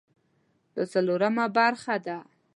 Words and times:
دا 0.73 0.83
څلورمه 0.93 1.45
برخه 1.57 1.95
ده 2.05 2.17